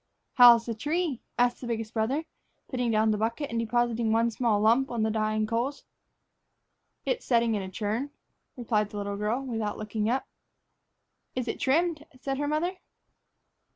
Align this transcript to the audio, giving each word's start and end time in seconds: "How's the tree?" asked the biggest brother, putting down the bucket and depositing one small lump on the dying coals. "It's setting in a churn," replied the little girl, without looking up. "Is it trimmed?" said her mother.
"How's 0.33 0.65
the 0.65 0.73
tree?" 0.73 1.21
asked 1.37 1.61
the 1.61 1.67
biggest 1.67 1.93
brother, 1.93 2.25
putting 2.69 2.89
down 2.89 3.11
the 3.11 3.19
bucket 3.19 3.51
and 3.51 3.59
depositing 3.59 4.11
one 4.11 4.31
small 4.31 4.59
lump 4.59 4.89
on 4.89 5.03
the 5.03 5.11
dying 5.11 5.45
coals. 5.45 5.83
"It's 7.05 7.23
setting 7.23 7.53
in 7.53 7.61
a 7.61 7.69
churn," 7.69 8.09
replied 8.57 8.89
the 8.89 8.97
little 8.97 9.15
girl, 9.15 9.43
without 9.45 9.77
looking 9.77 10.09
up. 10.09 10.25
"Is 11.35 11.47
it 11.47 11.59
trimmed?" 11.59 12.07
said 12.19 12.39
her 12.39 12.47
mother. 12.47 12.77